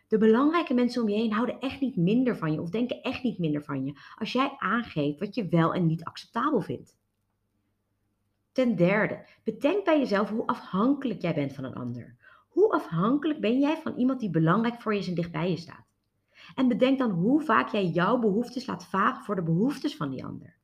De 0.08 0.18
belangrijke 0.18 0.74
mensen 0.74 1.02
om 1.02 1.08
je 1.08 1.16
heen 1.16 1.32
houden 1.32 1.60
echt 1.60 1.80
niet 1.80 1.96
minder 1.96 2.36
van 2.36 2.52
je 2.52 2.60
of 2.60 2.70
denken 2.70 3.02
echt 3.02 3.22
niet 3.22 3.38
minder 3.38 3.62
van 3.62 3.84
je 3.84 3.92
als 4.14 4.32
jij 4.32 4.54
aangeeft 4.58 5.18
wat 5.18 5.34
je 5.34 5.48
wel 5.48 5.74
en 5.74 5.86
niet 5.86 6.04
acceptabel 6.04 6.60
vindt. 6.60 6.96
Ten 8.52 8.76
derde, 8.76 9.26
bedenk 9.44 9.84
bij 9.84 9.98
jezelf 9.98 10.30
hoe 10.30 10.46
afhankelijk 10.46 11.22
jij 11.22 11.34
bent 11.34 11.52
van 11.52 11.64
een 11.64 11.74
ander. 11.74 12.16
Hoe 12.48 12.72
afhankelijk 12.72 13.40
ben 13.40 13.60
jij 13.60 13.76
van 13.76 13.96
iemand 13.96 14.20
die 14.20 14.30
belangrijk 14.30 14.80
voor 14.80 14.92
je 14.94 14.98
is 14.98 15.08
en 15.08 15.14
dichtbij 15.14 15.50
je 15.50 15.56
staat? 15.56 15.86
En 16.54 16.68
bedenk 16.68 16.98
dan 16.98 17.10
hoe 17.10 17.42
vaak 17.42 17.68
jij 17.68 17.86
jouw 17.86 18.18
behoeftes 18.18 18.66
laat 18.66 18.86
varen 18.86 19.24
voor 19.24 19.34
de 19.34 19.42
behoeftes 19.42 19.96
van 19.96 20.10
die 20.10 20.24
ander. 20.24 20.56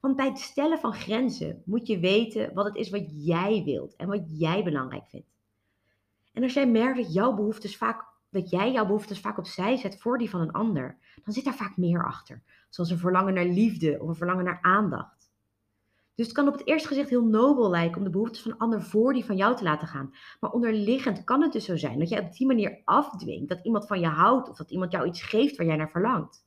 Want 0.00 0.16
bij 0.16 0.26
het 0.26 0.38
stellen 0.38 0.78
van 0.78 0.94
grenzen 0.94 1.62
moet 1.64 1.86
je 1.86 1.98
weten 1.98 2.54
wat 2.54 2.64
het 2.64 2.76
is 2.76 2.90
wat 2.90 3.24
jij 3.26 3.62
wilt 3.64 3.96
en 3.96 4.08
wat 4.08 4.24
jij 4.28 4.64
belangrijk 4.64 5.08
vindt. 5.08 5.30
En 6.32 6.42
als 6.42 6.54
jij 6.54 6.68
merkt 6.68 6.96
dat, 6.96 7.12
jouw 7.12 7.34
behoeftes 7.34 7.76
vaak, 7.76 8.11
dat 8.32 8.50
jij 8.50 8.72
jouw 8.72 8.86
behoeftes 8.86 9.20
vaak 9.20 9.38
opzij 9.38 9.76
zet 9.76 10.00
voor 10.00 10.18
die 10.18 10.30
van 10.30 10.40
een 10.40 10.52
ander, 10.52 10.98
dan 11.24 11.34
zit 11.34 11.44
daar 11.44 11.54
vaak 11.54 11.76
meer 11.76 12.04
achter. 12.04 12.42
Zoals 12.68 12.90
een 12.90 12.98
verlangen 12.98 13.34
naar 13.34 13.44
liefde 13.44 13.98
of 14.00 14.08
een 14.08 14.14
verlangen 14.14 14.44
naar 14.44 14.58
aandacht. 14.62 15.30
Dus 16.14 16.26
het 16.26 16.34
kan 16.34 16.48
op 16.48 16.52
het 16.52 16.66
eerste 16.66 16.88
gezicht 16.88 17.08
heel 17.08 17.24
nobel 17.24 17.70
lijken 17.70 17.98
om 17.98 18.04
de 18.04 18.10
behoeftes 18.10 18.42
van 18.42 18.50
een 18.50 18.58
ander 18.58 18.82
voor 18.82 19.12
die 19.12 19.24
van 19.24 19.36
jou 19.36 19.56
te 19.56 19.62
laten 19.62 19.88
gaan. 19.88 20.14
Maar 20.40 20.50
onderliggend 20.50 21.24
kan 21.24 21.42
het 21.42 21.52
dus 21.52 21.64
zo 21.64 21.76
zijn 21.76 21.98
dat 21.98 22.08
jij 22.08 22.20
op 22.20 22.32
die 22.32 22.46
manier 22.46 22.80
afdwingt 22.84 23.48
dat 23.48 23.64
iemand 23.64 23.86
van 23.86 24.00
je 24.00 24.06
houdt 24.06 24.48
of 24.48 24.56
dat 24.56 24.70
iemand 24.70 24.92
jou 24.92 25.06
iets 25.06 25.22
geeft 25.22 25.56
waar 25.56 25.66
jij 25.66 25.76
naar 25.76 25.90
verlangt. 25.90 26.46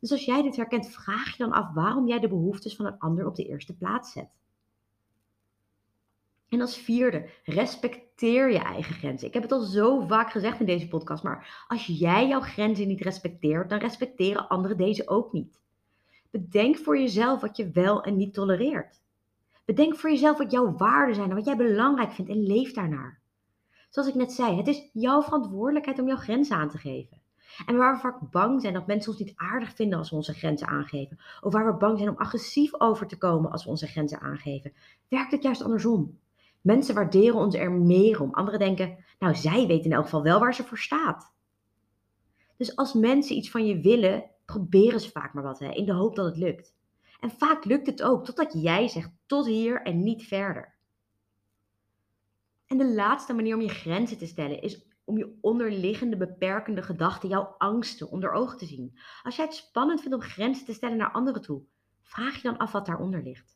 Dus 0.00 0.10
als 0.10 0.24
jij 0.24 0.42
dit 0.42 0.56
herkent, 0.56 0.88
vraag 0.88 1.36
je 1.36 1.44
dan 1.44 1.52
af 1.52 1.72
waarom 1.74 2.08
jij 2.08 2.18
de 2.18 2.28
behoeftes 2.28 2.76
van 2.76 2.86
een 2.86 2.98
ander 2.98 3.26
op 3.26 3.34
de 3.34 3.46
eerste 3.46 3.76
plaats 3.76 4.12
zet. 4.12 4.30
En 6.48 6.60
als 6.60 6.76
vierde, 6.76 7.28
respecteer 7.44 8.52
je 8.52 8.58
eigen 8.58 8.94
grenzen. 8.94 9.28
Ik 9.28 9.34
heb 9.34 9.42
het 9.42 9.52
al 9.52 9.60
zo 9.60 10.00
vaak 10.00 10.30
gezegd 10.30 10.60
in 10.60 10.66
deze 10.66 10.88
podcast, 10.88 11.22
maar 11.22 11.64
als 11.68 11.86
jij 11.86 12.28
jouw 12.28 12.40
grenzen 12.40 12.88
niet 12.88 13.00
respecteert, 13.00 13.68
dan 13.68 13.78
respecteren 13.78 14.48
anderen 14.48 14.76
deze 14.76 15.08
ook 15.08 15.32
niet. 15.32 15.60
Bedenk 16.30 16.76
voor 16.76 16.98
jezelf 16.98 17.40
wat 17.40 17.56
je 17.56 17.70
wel 17.70 18.02
en 18.02 18.16
niet 18.16 18.34
tolereert. 18.34 19.00
Bedenk 19.64 19.96
voor 19.96 20.10
jezelf 20.10 20.38
wat 20.38 20.50
jouw 20.50 20.76
waarden 20.76 21.14
zijn 21.14 21.28
en 21.28 21.36
wat 21.36 21.44
jij 21.44 21.56
belangrijk 21.56 22.12
vindt 22.12 22.30
en 22.30 22.46
leef 22.46 22.72
daarnaar. 22.72 23.20
Zoals 23.90 24.08
ik 24.08 24.14
net 24.14 24.32
zei, 24.32 24.56
het 24.56 24.66
is 24.66 24.90
jouw 24.92 25.22
verantwoordelijkheid 25.22 25.98
om 25.98 26.06
jouw 26.06 26.16
grenzen 26.16 26.56
aan 26.56 26.70
te 26.70 26.78
geven. 26.78 27.20
En 27.66 27.76
waar 27.76 27.94
we 27.94 28.00
vaak 28.00 28.30
bang 28.30 28.60
zijn 28.60 28.72
dat 28.72 28.86
mensen 28.86 29.10
ons 29.12 29.20
niet 29.20 29.32
aardig 29.36 29.74
vinden 29.74 29.98
als 29.98 30.10
we 30.10 30.16
onze 30.16 30.34
grenzen 30.34 30.66
aangeven, 30.66 31.18
of 31.40 31.52
waar 31.52 31.66
we 31.66 31.78
bang 31.78 31.98
zijn 31.98 32.10
om 32.10 32.16
agressief 32.16 32.80
over 32.80 33.06
te 33.06 33.18
komen 33.18 33.50
als 33.50 33.64
we 33.64 33.70
onze 33.70 33.86
grenzen 33.86 34.20
aangeven, 34.20 34.72
werkt 35.08 35.30
het 35.30 35.42
juist 35.42 35.62
andersom. 35.62 36.18
Mensen 36.66 36.94
waarderen 36.94 37.36
ons 37.36 37.54
er 37.54 37.72
meer 37.72 38.20
om. 38.20 38.34
Anderen 38.34 38.58
denken, 38.58 39.04
nou 39.18 39.34
zij 39.34 39.66
weet 39.66 39.84
in 39.84 39.92
elk 39.92 40.04
geval 40.04 40.22
wel 40.22 40.40
waar 40.40 40.54
ze 40.54 40.64
voor 40.64 40.78
staat. 40.78 41.34
Dus 42.56 42.76
als 42.76 42.92
mensen 42.92 43.36
iets 43.36 43.50
van 43.50 43.66
je 43.66 43.80
willen, 43.80 44.30
proberen 44.44 45.00
ze 45.00 45.10
vaak 45.10 45.34
maar 45.34 45.42
wat, 45.42 45.58
hè, 45.58 45.70
in 45.70 45.84
de 45.84 45.92
hoop 45.92 46.16
dat 46.16 46.26
het 46.26 46.36
lukt. 46.36 46.74
En 47.20 47.30
vaak 47.30 47.64
lukt 47.64 47.86
het 47.86 48.02
ook, 48.02 48.24
totdat 48.24 48.52
jij 48.52 48.88
zegt 48.88 49.10
tot 49.26 49.46
hier 49.46 49.82
en 49.82 50.02
niet 50.02 50.22
verder. 50.22 50.74
En 52.66 52.78
de 52.78 52.94
laatste 52.94 53.32
manier 53.32 53.54
om 53.54 53.62
je 53.62 53.68
grenzen 53.68 54.18
te 54.18 54.26
stellen 54.26 54.62
is 54.62 54.86
om 55.04 55.18
je 55.18 55.38
onderliggende 55.40 56.16
beperkende 56.16 56.82
gedachten, 56.82 57.28
jouw 57.28 57.54
angsten 57.58 58.10
onder 58.10 58.32
ogen 58.32 58.58
te 58.58 58.66
zien. 58.66 58.98
Als 59.22 59.36
jij 59.36 59.44
het 59.44 59.54
spannend 59.54 60.00
vindt 60.00 60.16
om 60.16 60.22
grenzen 60.22 60.66
te 60.66 60.74
stellen 60.74 60.96
naar 60.96 61.12
anderen 61.12 61.42
toe, 61.42 61.62
vraag 62.02 62.36
je 62.36 62.42
dan 62.42 62.56
af 62.56 62.72
wat 62.72 62.86
daaronder 62.86 63.22
ligt. 63.22 63.55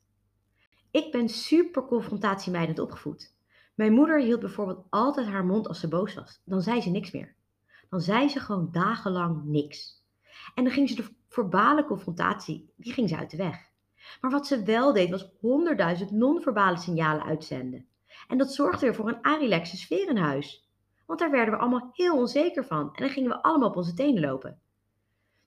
Ik 0.91 1.13
ben 1.13 1.29
super 1.29 1.85
confrontatiemijdend 1.87 2.79
opgevoed. 2.79 3.35
Mijn 3.75 3.93
moeder 3.93 4.21
hield 4.21 4.41
bijvoorbeeld 4.41 4.87
altijd 4.91 5.27
haar 5.27 5.45
mond 5.45 5.69
als 5.69 5.81
ze 5.81 5.89
boos 5.89 6.15
was. 6.15 6.43
Dan 6.45 6.63
zei 6.63 6.81
ze 6.81 6.91
niks 6.91 7.11
meer. 7.11 7.35
Dan 7.89 8.01
zei 8.01 8.29
ze 8.29 8.41
gewoon 8.41 8.69
dagenlang 8.73 9.45
niks. 9.45 10.05
En 10.55 10.65
dan 10.65 10.73
ging 10.73 10.89
ze 10.89 10.95
de 10.95 11.09
verbale 11.29 11.85
confrontatie, 11.85 12.73
die 12.77 12.93
ging 12.93 13.09
ze 13.09 13.17
uit 13.17 13.31
de 13.31 13.37
weg. 13.37 13.69
Maar 14.21 14.31
wat 14.31 14.47
ze 14.47 14.63
wel 14.63 14.93
deed, 14.93 15.11
was 15.11 15.31
honderdduizend 15.41 16.11
non-verbale 16.11 16.77
signalen 16.77 17.25
uitzenden. 17.25 17.87
En 18.29 18.39
dat 18.39 18.53
zorgde 18.53 18.87
weer 18.87 18.95
voor 18.95 19.09
een 19.09 19.25
arilexe 19.25 19.77
sfeer 19.77 20.09
in 20.09 20.17
huis. 20.17 20.69
Want 21.07 21.19
daar 21.19 21.31
werden 21.31 21.55
we 21.55 21.61
allemaal 21.61 21.91
heel 21.93 22.17
onzeker 22.17 22.65
van. 22.65 22.95
En 22.95 23.03
dan 23.03 23.11
gingen 23.11 23.31
we 23.31 23.43
allemaal 23.43 23.69
op 23.69 23.77
onze 23.77 23.95
tenen 23.95 24.21
lopen. 24.21 24.61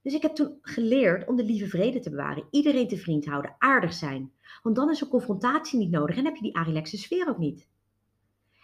Dus 0.04 0.14
ik 0.14 0.22
heb 0.22 0.34
toen 0.34 0.58
geleerd 0.62 1.28
om 1.28 1.36
de 1.36 1.44
lieve 1.44 1.68
vrede 1.68 2.00
te 2.00 2.10
bewaren. 2.10 2.46
Iedereen 2.50 2.88
te 2.88 2.96
vriend 2.96 3.26
houden, 3.26 3.54
aardig 3.58 3.92
zijn. 3.92 4.32
Want 4.62 4.76
dan 4.76 4.90
is 4.90 5.00
een 5.00 5.08
confrontatie 5.08 5.78
niet 5.78 5.90
nodig 5.90 6.16
en 6.16 6.24
heb 6.24 6.36
je 6.36 6.42
die 6.42 6.56
arilexe 6.56 6.96
sfeer 6.96 7.28
ook 7.28 7.38
niet. 7.38 7.68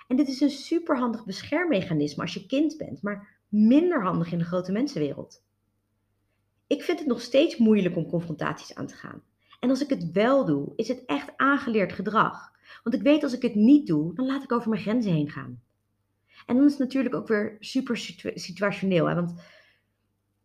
En 0.08 0.16
dit 0.16 0.28
is 0.28 0.40
een 0.40 0.50
superhandig 0.50 1.24
beschermmechanisme 1.24 2.22
als 2.22 2.34
je 2.34 2.46
kind 2.46 2.76
bent, 2.76 3.02
maar 3.02 3.42
minder 3.48 4.02
handig 4.02 4.32
in 4.32 4.38
de 4.38 4.44
grote 4.44 4.72
mensenwereld. 4.72 5.42
Ik 6.66 6.82
vind 6.82 6.98
het 6.98 7.08
nog 7.08 7.20
steeds 7.20 7.56
moeilijk 7.56 7.96
om 7.96 8.06
confrontaties 8.06 8.74
aan 8.74 8.86
te 8.86 8.94
gaan. 8.94 9.22
En 9.60 9.70
als 9.70 9.82
ik 9.82 9.88
het 9.88 10.10
wel 10.12 10.44
doe, 10.44 10.72
is 10.76 10.88
het 10.88 11.04
echt 11.04 11.32
aangeleerd 11.36 11.92
gedrag. 11.92 12.50
Want 12.82 12.96
ik 12.96 13.02
weet 13.02 13.22
als 13.22 13.32
ik 13.32 13.42
het 13.42 13.54
niet 13.54 13.86
doe, 13.86 14.14
dan 14.14 14.26
laat 14.26 14.42
ik 14.42 14.52
over 14.52 14.68
mijn 14.68 14.82
grenzen 14.82 15.12
heen 15.12 15.30
gaan. 15.30 15.62
En 16.46 16.56
dan 16.56 16.64
is 16.64 16.70
het 16.70 16.80
natuurlijk 16.80 17.14
ook 17.14 17.28
weer 17.28 17.56
super 17.60 17.96
situationeel. 18.34 19.06
Hè? 19.06 19.14
Want 19.14 19.34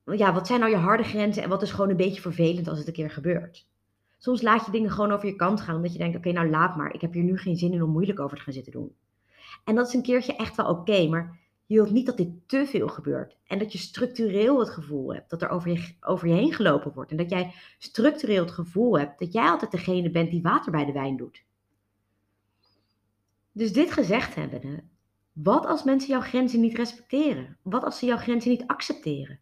ja, 0.05 0.33
wat 0.33 0.47
zijn 0.47 0.59
nou 0.59 0.71
je 0.71 0.77
harde 0.77 1.03
grenzen 1.03 1.43
en 1.43 1.49
wat 1.49 1.61
is 1.61 1.71
gewoon 1.71 1.89
een 1.89 1.97
beetje 1.97 2.21
vervelend 2.21 2.67
als 2.67 2.77
het 2.77 2.87
een 2.87 2.93
keer 2.93 3.09
gebeurt? 3.09 3.67
Soms 4.17 4.41
laat 4.41 4.65
je 4.65 4.71
dingen 4.71 4.91
gewoon 4.91 5.11
over 5.11 5.27
je 5.27 5.35
kant 5.35 5.61
gaan, 5.61 5.75
omdat 5.75 5.91
je 5.91 5.97
denkt: 5.97 6.17
oké, 6.17 6.31
nou 6.31 6.49
laat 6.49 6.75
maar. 6.75 6.93
Ik 6.93 7.01
heb 7.01 7.13
hier 7.13 7.23
nu 7.23 7.37
geen 7.37 7.57
zin 7.57 7.73
in 7.73 7.83
om 7.83 7.89
moeilijk 7.89 8.19
over 8.19 8.37
te 8.37 8.43
gaan 8.43 8.53
zitten 8.53 8.71
doen. 8.71 8.95
En 9.63 9.75
dat 9.75 9.87
is 9.87 9.93
een 9.93 10.01
keertje 10.01 10.35
echt 10.35 10.55
wel 10.55 10.67
oké, 10.69 11.07
maar 11.07 11.39
je 11.65 11.75
wilt 11.75 11.91
niet 11.91 12.05
dat 12.05 12.17
dit 12.17 12.29
te 12.45 12.65
veel 12.65 12.87
gebeurt. 12.87 13.37
En 13.47 13.59
dat 13.59 13.71
je 13.71 13.77
structureel 13.77 14.59
het 14.59 14.69
gevoel 14.69 15.13
hebt 15.13 15.29
dat 15.29 15.41
er 15.41 15.49
over 15.49 15.71
je, 15.71 15.95
over 16.01 16.27
je 16.27 16.33
heen 16.33 16.53
gelopen 16.53 16.93
wordt. 16.93 17.11
En 17.11 17.17
dat 17.17 17.29
jij 17.29 17.53
structureel 17.77 18.43
het 18.43 18.53
gevoel 18.53 18.99
hebt 18.99 19.19
dat 19.19 19.33
jij 19.33 19.49
altijd 19.49 19.71
degene 19.71 20.09
bent 20.09 20.31
die 20.31 20.41
water 20.41 20.71
bij 20.71 20.85
de 20.85 20.91
wijn 20.91 21.17
doet. 21.17 21.43
Dus 23.51 23.73
dit 23.73 23.91
gezegd 23.91 24.35
hebbende, 24.35 24.83
wat 25.33 25.65
als 25.65 25.83
mensen 25.83 26.09
jouw 26.09 26.21
grenzen 26.21 26.59
niet 26.59 26.77
respecteren? 26.77 27.57
Wat 27.61 27.83
als 27.83 27.99
ze 27.99 28.05
jouw 28.05 28.17
grenzen 28.17 28.49
niet 28.49 28.67
accepteren? 28.67 29.39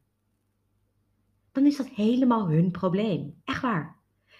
Dan 1.53 1.65
is 1.65 1.77
dat 1.77 1.87
helemaal 1.87 2.47
hun 2.49 2.71
probleem. 2.71 3.41
Echt 3.43 3.61
waar. 3.61 3.95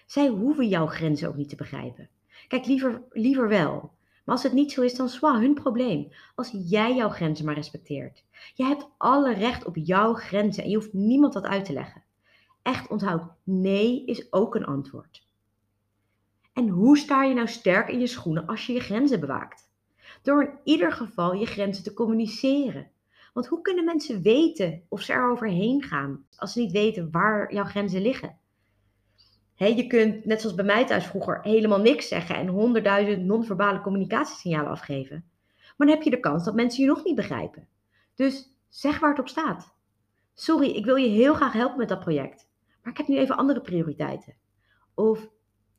Zij 0.06 0.28
hoeven 0.28 0.68
jouw 0.68 0.86
grenzen 0.86 1.28
ook 1.28 1.36
niet 1.36 1.48
te 1.48 1.56
begrijpen. 1.56 2.08
Kijk, 2.48 2.66
liever, 2.66 3.02
liever 3.10 3.48
wel. 3.48 3.92
Maar 4.24 4.34
als 4.34 4.42
het 4.42 4.52
niet 4.52 4.72
zo 4.72 4.82
is, 4.82 4.94
dan 4.94 5.08
zwaar 5.08 5.40
hun 5.40 5.54
probleem. 5.54 6.12
Als 6.34 6.50
jij 6.64 6.94
jouw 6.94 7.08
grenzen 7.08 7.44
maar 7.44 7.54
respecteert. 7.54 8.24
Je 8.54 8.64
hebt 8.64 8.88
alle 8.96 9.34
recht 9.34 9.64
op 9.64 9.76
jouw 9.76 10.14
grenzen 10.14 10.62
en 10.62 10.70
je 10.70 10.76
hoeft 10.76 10.92
niemand 10.92 11.32
dat 11.32 11.44
uit 11.44 11.64
te 11.64 11.72
leggen. 11.72 12.02
Echt 12.62 12.88
onthoud, 12.88 13.22
nee 13.42 14.04
is 14.04 14.32
ook 14.32 14.54
een 14.54 14.66
antwoord. 14.66 15.26
En 16.52 16.68
hoe 16.68 16.98
sta 16.98 17.24
je 17.24 17.34
nou 17.34 17.48
sterk 17.48 17.88
in 17.88 18.00
je 18.00 18.06
schoenen 18.06 18.46
als 18.46 18.66
je 18.66 18.72
je 18.72 18.80
grenzen 18.80 19.20
bewaakt? 19.20 19.70
Door 20.22 20.42
in 20.42 20.58
ieder 20.64 20.92
geval 20.92 21.34
je 21.34 21.46
grenzen 21.46 21.84
te 21.84 21.94
communiceren. 21.94 22.90
Want 23.34 23.46
hoe 23.46 23.60
kunnen 23.60 23.84
mensen 23.84 24.22
weten 24.22 24.82
of 24.88 25.00
ze 25.00 25.12
er 25.12 25.30
overheen 25.30 25.82
gaan 25.82 26.26
als 26.36 26.52
ze 26.52 26.60
niet 26.60 26.72
weten 26.72 27.10
waar 27.10 27.54
jouw 27.54 27.64
grenzen 27.64 28.02
liggen? 28.02 28.38
je 29.56 29.86
kunt, 29.86 30.24
net 30.24 30.40
zoals 30.40 30.56
bij 30.56 30.64
mij 30.64 30.86
thuis 30.86 31.06
vroeger, 31.06 31.40
helemaal 31.42 31.80
niks 31.80 32.08
zeggen 32.08 32.36
en 32.36 32.46
honderdduizend 32.46 33.24
non-verbale 33.24 33.80
communicatiesignalen 33.80 34.70
afgeven. 34.70 35.24
Maar 35.76 35.86
dan 35.86 35.96
heb 35.96 36.02
je 36.02 36.10
de 36.10 36.20
kans 36.20 36.44
dat 36.44 36.54
mensen 36.54 36.82
je 36.82 36.88
nog 36.88 37.04
niet 37.04 37.14
begrijpen. 37.14 37.68
Dus 38.14 38.54
zeg 38.68 38.98
waar 38.98 39.10
het 39.10 39.18
op 39.18 39.28
staat. 39.28 39.74
Sorry, 40.34 40.70
ik 40.70 40.84
wil 40.84 40.96
je 40.96 41.08
heel 41.08 41.34
graag 41.34 41.52
helpen 41.52 41.78
met 41.78 41.88
dat 41.88 42.00
project, 42.00 42.48
maar 42.82 42.92
ik 42.92 42.98
heb 42.98 43.08
nu 43.08 43.16
even 43.16 43.36
andere 43.36 43.60
prioriteiten. 43.60 44.34
Of 44.94 45.28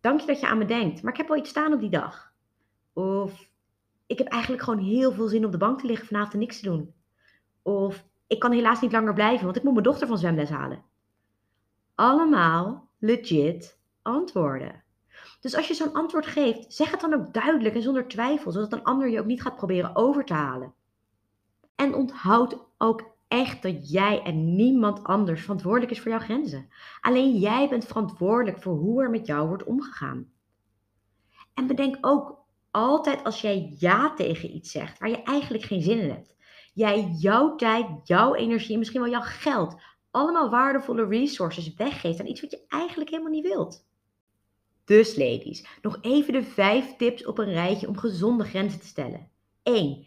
dank 0.02 0.20
je 0.20 0.28
dat 0.28 0.40
je 0.40 0.48
aan 0.48 0.58
me 0.58 0.66
denkt, 0.66 1.02
maar 1.02 1.12
ik 1.12 1.18
heb 1.18 1.28
wel 1.28 1.38
iets 1.38 1.50
staan 1.50 1.74
op 1.74 1.80
die 1.80 1.90
dag. 1.90 2.34
Of 2.94 3.50
ik 4.06 4.18
heb 4.18 4.28
eigenlijk 4.28 4.64
gewoon 4.64 4.84
heel 4.84 5.12
veel 5.12 5.28
zin 5.28 5.46
op 5.46 5.52
de 5.52 5.58
bank 5.58 5.80
te 5.80 5.86
liggen 5.86 6.08
vanavond 6.08 6.34
en 6.34 6.40
niks 6.40 6.60
te 6.60 6.66
doen. 6.70 6.94
Of 7.66 8.06
ik 8.28 8.40
kan 8.40 8.52
helaas 8.52 8.82
niet 8.82 8.92
langer 8.92 9.14
blijven, 9.14 9.46
want 9.46 9.58
ik 9.58 9.64
moet 9.64 9.72
mijn 9.74 9.86
dochter 9.86 10.08
van 10.08 10.18
zwemles 10.18 10.50
halen. 10.50 10.84
Allemaal 11.96 12.90
legit 13.00 13.80
antwoorden. 14.02 14.84
Dus 15.40 15.56
als 15.56 15.68
je 15.68 15.74
zo'n 15.74 15.94
antwoord 15.94 16.26
geeft, 16.26 16.74
zeg 16.74 16.92
het 16.92 17.02
dan 17.02 17.14
ook 17.14 17.34
duidelijk 17.34 17.76
en 17.76 17.82
zonder 17.82 18.08
twijfel, 18.08 18.52
zodat 18.52 18.74
een 18.74 18.84
ander 18.84 19.10
je 19.10 19.20
ook 19.20 19.26
niet 19.26 19.42
gaat 19.42 19.56
proberen 19.56 19.96
over 19.96 20.26
te 20.26 20.34
halen. 20.34 20.74
En 21.76 21.94
onthoud 21.94 22.58
ook 22.78 23.16
echt 23.28 23.62
dat 23.62 23.92
jij 23.92 24.22
en 24.22 24.56
niemand 24.56 25.04
anders 25.04 25.42
verantwoordelijk 25.42 25.92
is 25.92 26.02
voor 26.02 26.12
jouw 26.12 26.20
grenzen. 26.20 26.70
Alleen 27.02 27.38
jij 27.38 27.70
bent 27.70 27.86
verantwoordelijk 27.86 28.62
voor 28.62 28.76
hoe 28.76 29.04
er 29.04 29.10
met 29.10 29.26
jou 29.26 29.48
wordt 29.48 29.64
omgegaan. 29.64 30.32
En 31.54 31.68
bedenk 31.68 31.98
ook 32.02 32.44
altijd 32.72 33.24
als 33.24 33.42
jij 33.42 33.76
ja 33.78 34.14
tegen 34.14 34.56
iets 34.56 34.72
zegt 34.72 35.00
waar 35.00 35.10
je 35.10 35.24
eigenlijk 35.24 35.64
geen 35.64 35.82
zin 35.82 36.00
in 36.00 36.10
hebt. 36.10 36.35
Jij 36.76 37.12
jouw 37.18 37.56
tijd, 37.56 37.88
jouw 38.04 38.34
energie 38.34 38.74
en 38.74 38.80
misschien 38.80 39.02
wel 39.02 39.10
jouw 39.10 39.22
geld 39.22 39.76
allemaal 40.12 40.50
waardevolle 40.50 41.08
resources 41.08 41.74
weggeeft 41.74 42.20
aan 42.20 42.28
iets 42.28 42.42
wat 42.42 42.52
je 42.52 42.66
eigenlijk 42.68 43.10
helemaal 43.10 43.32
niet 43.32 43.48
wilt. 43.48 43.88
Dus 44.86 45.16
ladies, 45.16 45.68
nog 45.82 45.98
even 46.02 46.34
de 46.34 46.44
vijf 46.44 46.96
tips 46.96 47.26
op 47.26 47.38
een 47.38 47.54
rijtje 47.54 47.88
om 47.88 47.98
gezonde 47.98 48.44
grenzen 48.44 48.80
te 48.80 48.86
stellen. 48.88 49.30
1. 49.64 50.06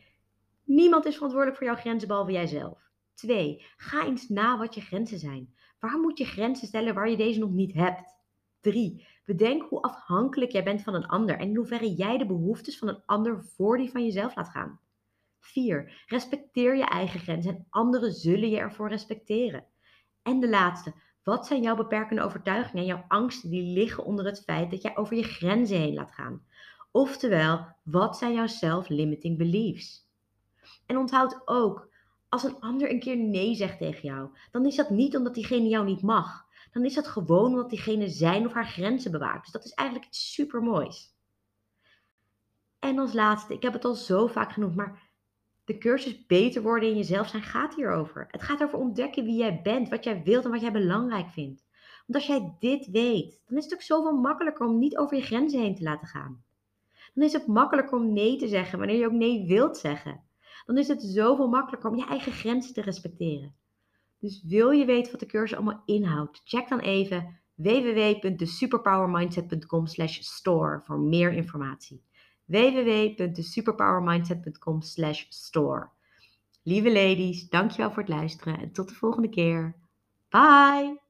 Niemand 0.64 1.06
is 1.06 1.14
verantwoordelijk 1.14 1.58
voor 1.58 1.66
jouw 1.66 1.76
grenzen 1.76 2.08
behalve 2.08 2.32
jijzelf. 2.32 2.78
2. 3.14 3.66
Ga 3.76 4.06
eens 4.06 4.28
na 4.28 4.58
wat 4.58 4.74
je 4.74 4.80
grenzen 4.80 5.18
zijn. 5.18 5.54
Waar 5.78 5.98
moet 5.98 6.18
je 6.18 6.24
grenzen 6.24 6.66
stellen 6.66 6.94
waar 6.94 7.10
je 7.10 7.16
deze 7.16 7.38
nog 7.38 7.50
niet 7.50 7.74
hebt? 7.74 8.16
3. 8.60 9.06
Bedenk 9.24 9.62
hoe 9.62 9.82
afhankelijk 9.82 10.52
jij 10.52 10.64
bent 10.64 10.82
van 10.82 10.94
een 10.94 11.06
ander 11.06 11.38
en 11.38 11.48
in 11.48 11.56
hoeverre 11.56 11.94
jij 11.94 12.18
de 12.18 12.26
behoeftes 12.26 12.78
van 12.78 12.88
een 12.88 13.02
ander 13.06 13.44
voor 13.44 13.76
die 13.78 13.90
van 13.90 14.04
jezelf 14.04 14.36
laat 14.36 14.48
gaan. 14.48 14.80
4. 15.48 16.04
Respecteer 16.06 16.76
je 16.76 16.84
eigen 16.84 17.20
grenzen 17.20 17.54
en 17.54 17.66
anderen 17.70 18.12
zullen 18.12 18.50
je 18.50 18.58
ervoor 18.58 18.88
respecteren. 18.88 19.64
En 20.22 20.40
de 20.40 20.48
laatste, 20.48 20.94
wat 21.22 21.46
zijn 21.46 21.62
jouw 21.62 21.76
beperkende 21.76 22.22
overtuigingen 22.22 22.82
en 22.82 22.88
jouw 22.88 23.04
angsten 23.08 23.50
die 23.50 23.72
liggen 23.72 24.04
onder 24.04 24.24
het 24.24 24.42
feit 24.42 24.70
dat 24.70 24.82
jij 24.82 24.96
over 24.96 25.16
je 25.16 25.22
grenzen 25.22 25.78
heen 25.78 25.94
laat 25.94 26.14
gaan? 26.14 26.46
Oftewel, 26.90 27.66
wat 27.82 28.16
zijn 28.16 28.32
jouw 28.32 28.46
self-limiting 28.46 29.38
beliefs? 29.38 30.08
En 30.86 30.96
onthoud 30.96 31.42
ook, 31.44 31.88
als 32.28 32.44
een 32.44 32.60
ander 32.60 32.90
een 32.90 33.00
keer 33.00 33.16
nee 33.16 33.54
zegt 33.54 33.78
tegen 33.78 34.02
jou, 34.02 34.30
dan 34.50 34.66
is 34.66 34.76
dat 34.76 34.90
niet 34.90 35.16
omdat 35.16 35.34
diegene 35.34 35.68
jou 35.68 35.84
niet 35.84 36.02
mag. 36.02 36.46
Dan 36.72 36.84
is 36.84 36.94
dat 36.94 37.08
gewoon 37.08 37.46
omdat 37.46 37.70
diegene 37.70 38.08
zijn 38.08 38.46
of 38.46 38.52
haar 38.52 38.66
grenzen 38.66 39.10
bewaakt. 39.10 39.42
Dus 39.42 39.52
dat 39.52 39.64
is 39.64 39.72
eigenlijk 39.72 40.08
iets 40.08 40.32
supermoois. 40.32 41.16
En 42.78 42.98
als 42.98 43.12
laatste, 43.12 43.54
ik 43.54 43.62
heb 43.62 43.72
het 43.72 43.84
al 43.84 43.94
zo 43.94 44.26
vaak 44.26 44.52
genoemd, 44.52 44.76
maar 44.76 45.07
de 45.68 45.78
cursus 45.78 46.26
Beter 46.26 46.62
worden 46.62 46.88
in 46.88 46.96
jezelf 46.96 47.28
zijn 47.28 47.42
gaat 47.42 47.74
hierover. 47.74 48.26
Het 48.30 48.42
gaat 48.42 48.62
over 48.62 48.78
ontdekken 48.78 49.24
wie 49.24 49.36
jij 49.36 49.60
bent, 49.62 49.88
wat 49.88 50.04
jij 50.04 50.22
wilt 50.22 50.44
en 50.44 50.50
wat 50.50 50.60
jij 50.60 50.72
belangrijk 50.72 51.28
vindt. 51.28 51.66
Want 52.06 52.14
als 52.14 52.26
jij 52.26 52.56
dit 52.58 52.90
weet, 52.90 53.42
dan 53.46 53.58
is 53.58 53.64
het 53.64 53.74
ook 53.74 53.82
zoveel 53.82 54.16
makkelijker 54.16 54.66
om 54.66 54.78
niet 54.78 54.96
over 54.96 55.16
je 55.16 55.22
grenzen 55.22 55.60
heen 55.60 55.74
te 55.74 55.82
laten 55.82 56.06
gaan. 56.06 56.42
Dan 57.14 57.24
is 57.24 57.32
het 57.32 57.46
makkelijker 57.46 57.98
om 57.98 58.12
nee 58.12 58.36
te 58.36 58.48
zeggen 58.48 58.78
wanneer 58.78 58.98
je 58.98 59.06
ook 59.06 59.12
nee 59.12 59.46
wilt 59.46 59.76
zeggen. 59.76 60.22
Dan 60.66 60.78
is 60.78 60.88
het 60.88 61.02
zoveel 61.02 61.48
makkelijker 61.48 61.90
om 61.90 61.96
je 61.96 62.06
eigen 62.06 62.32
grenzen 62.32 62.74
te 62.74 62.80
respecteren. 62.80 63.54
Dus 64.18 64.44
wil 64.44 64.70
je 64.70 64.84
weten 64.84 65.10
wat 65.10 65.20
de 65.20 65.26
cursus 65.26 65.56
allemaal 65.56 65.82
inhoudt? 65.84 66.40
Check 66.44 66.68
dan 66.68 66.80
even 66.80 67.40
www.thesuperpowermindset.com 67.54 69.86
store 69.86 70.80
voor 70.84 70.98
meer 70.98 71.32
informatie 71.32 72.06
www.thesuperpowermindset.com 72.48 74.82
slash 74.82 75.24
store. 75.28 75.88
Lieve 76.62 76.92
ladies, 76.92 77.48
dankjewel 77.48 77.90
voor 77.90 78.02
het 78.02 78.12
luisteren 78.12 78.58
en 78.58 78.72
tot 78.72 78.88
de 78.88 78.94
volgende 78.94 79.28
keer. 79.28 79.76
Bye! 80.28 81.00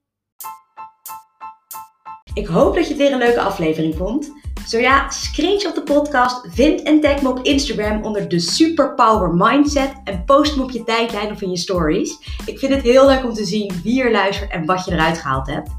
Ik 2.34 2.46
hoop 2.46 2.74
dat 2.74 2.84
je 2.84 2.88
het 2.88 2.98
weer 3.02 3.12
een 3.12 3.18
leuke 3.18 3.40
aflevering 3.40 3.94
vond. 3.94 4.32
Zo 4.66 4.78
ja, 4.78 5.10
screenshot 5.10 5.74
de 5.74 5.82
podcast, 5.82 6.54
vind 6.54 6.82
en 6.82 7.00
tag 7.00 7.22
me 7.22 7.28
op 7.28 7.42
Instagram 7.42 8.02
onder 8.02 8.28
de 8.28 8.38
Superpower 8.38 9.34
Mindset 9.34 9.92
en 10.04 10.24
post 10.24 10.56
me 10.56 10.62
op 10.62 10.70
je 10.70 10.84
tijdlijn 10.84 11.30
of 11.30 11.42
in 11.42 11.50
je 11.50 11.56
stories. 11.56 12.18
Ik 12.46 12.58
vind 12.58 12.74
het 12.74 12.82
heel 12.82 13.06
leuk 13.06 13.24
om 13.24 13.32
te 13.32 13.44
zien 13.44 13.80
wie 13.82 14.02
er 14.02 14.10
luistert 14.10 14.50
en 14.50 14.64
wat 14.64 14.84
je 14.84 14.92
eruit 14.92 15.18
gehaald 15.18 15.46
hebt. 15.46 15.77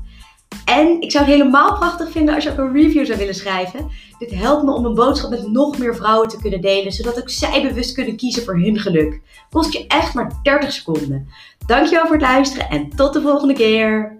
En 0.69 1.01
ik 1.01 1.11
zou 1.11 1.25
het 1.25 1.33
helemaal 1.33 1.77
prachtig 1.77 2.11
vinden 2.11 2.35
als 2.35 2.43
je 2.43 2.51
ook 2.51 2.57
een 2.57 2.73
review 2.73 3.05
zou 3.05 3.17
willen 3.17 3.35
schrijven. 3.35 3.89
Dit 4.17 4.31
helpt 4.31 4.63
me 4.63 4.71
om 4.71 4.85
een 4.85 4.93
boodschap 4.93 5.29
met 5.29 5.51
nog 5.51 5.77
meer 5.77 5.95
vrouwen 5.95 6.29
te 6.29 6.37
kunnen 6.37 6.61
delen, 6.61 6.91
zodat 6.91 7.19
ook 7.21 7.29
zij 7.29 7.61
bewust 7.61 7.93
kunnen 7.93 8.15
kiezen 8.15 8.43
voor 8.43 8.59
hun 8.59 8.79
geluk. 8.79 9.21
Kost 9.49 9.73
je 9.73 9.87
echt 9.87 10.13
maar 10.13 10.31
30 10.43 10.71
seconden. 10.71 11.27
Dankjewel 11.65 12.05
voor 12.05 12.15
het 12.15 12.21
luisteren 12.21 12.69
en 12.69 12.89
tot 12.89 13.13
de 13.13 13.21
volgende 13.21 13.53
keer. 13.53 14.17